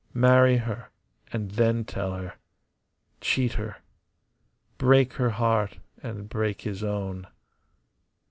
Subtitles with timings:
[0.15, 0.89] Marry her,
[1.31, 2.33] and then tell her.
[3.19, 3.83] Cheat her.
[4.79, 7.27] Break her heart and break his own.